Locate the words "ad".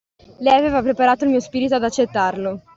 1.75-1.83